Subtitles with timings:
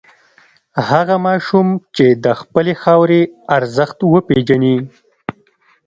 [0.89, 3.21] هغه ماشوم چې د خپلې خاورې
[3.57, 4.77] ارزښت وپېژني.